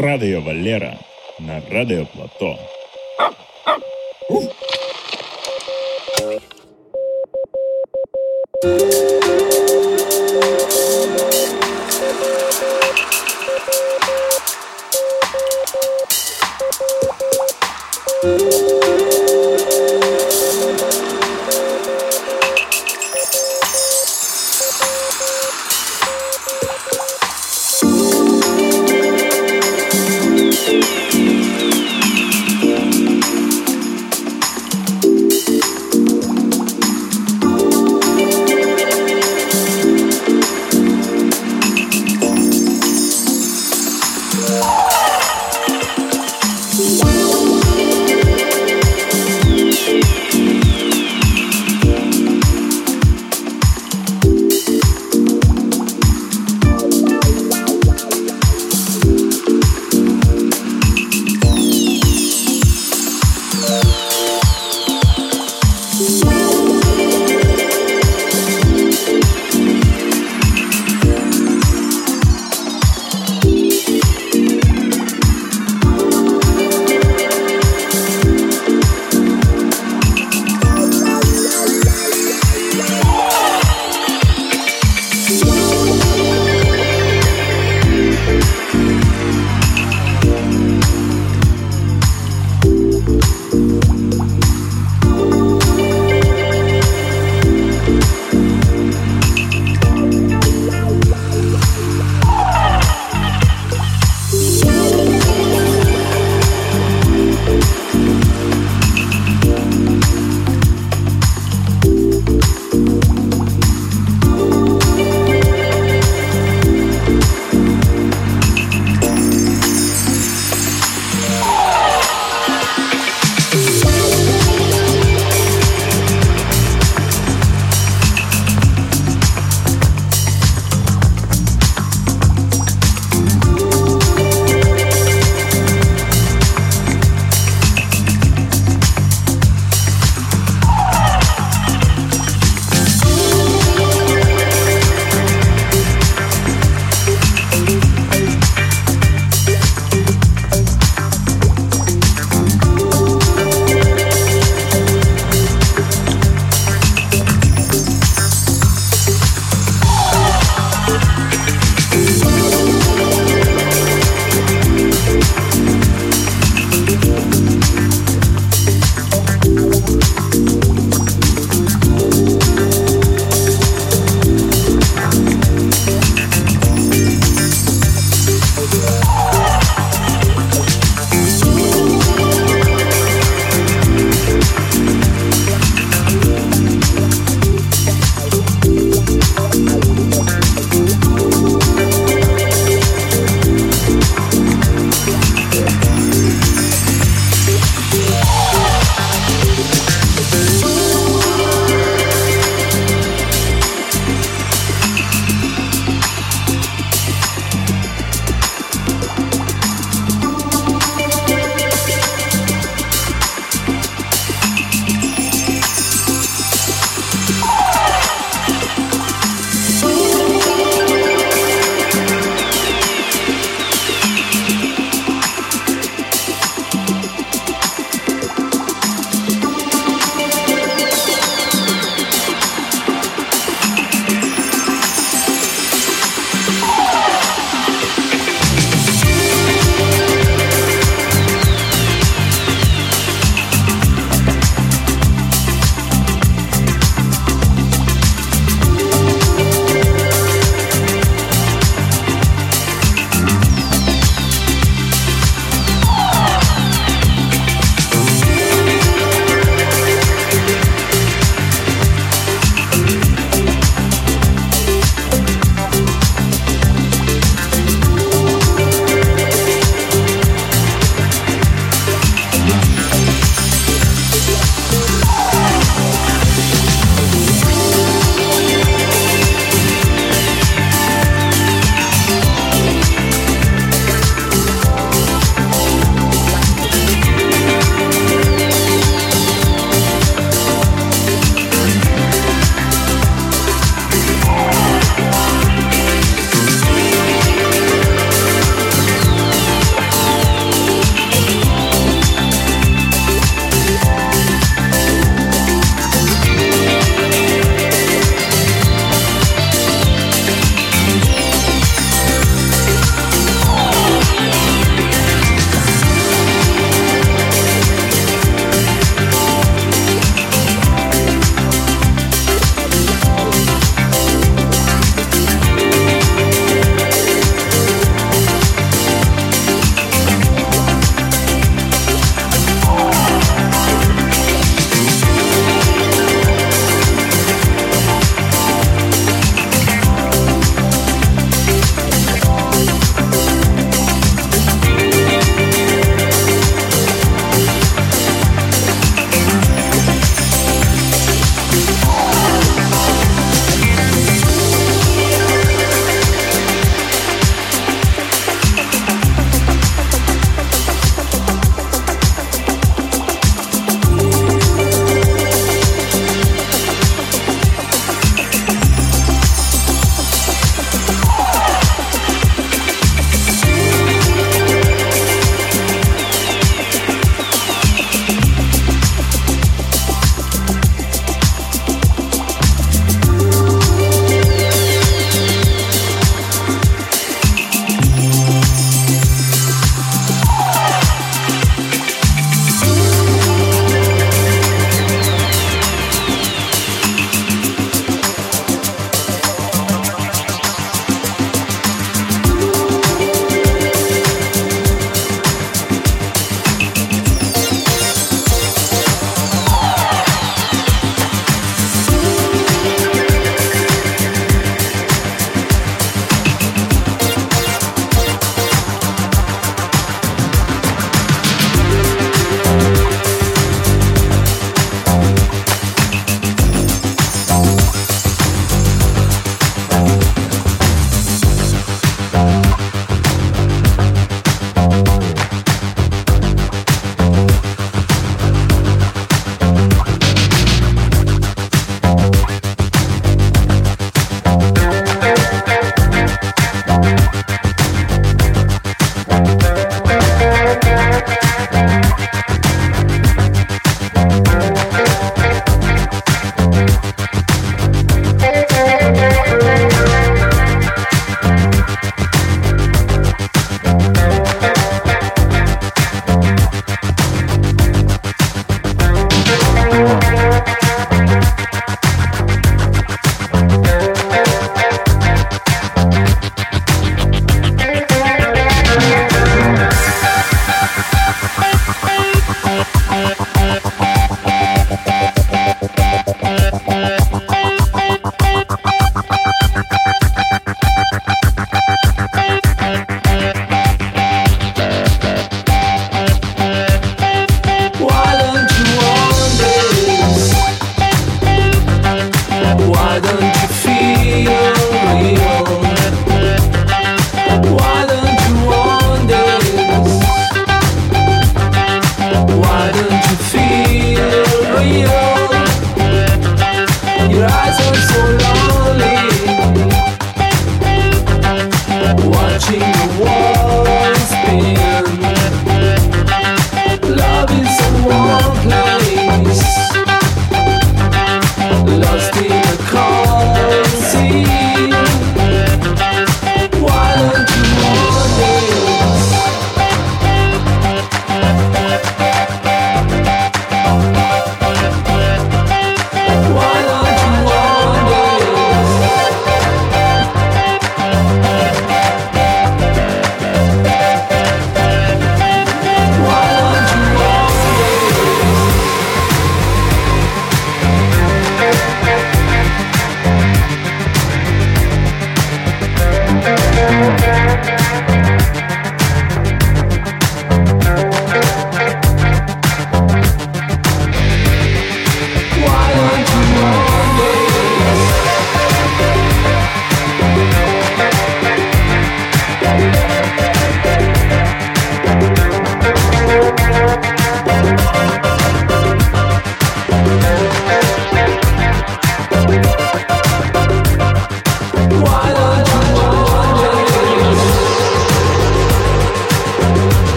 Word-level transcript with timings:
Радио 0.00 0.40
Валера 0.40 0.98
на 1.38 1.60
Радио 1.70 2.06
Плато. 2.06 2.58